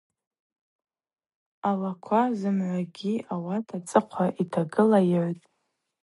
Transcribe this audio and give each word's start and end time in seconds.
Алаква 1.69 2.21
зымгӏвагьи 2.39 3.13
ауи 3.33 3.57
ацӏыхъва 3.75 4.25
йтагыла 4.41 4.99
йыгӏвтӏ. 5.11 5.45